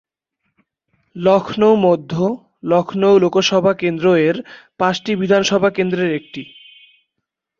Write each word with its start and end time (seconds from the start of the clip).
লখনউ 1.15 1.71
মধ্য, 1.77 2.11
লখনউ 2.63 3.13
লোকসভা 3.17 3.73
কেন্দ্র-এর 3.73 4.35
পাঁচটি 4.77 5.11
বিধানসভা 5.15 5.69
কেন্দ্রের 5.69 6.11
একটি। 6.15 6.41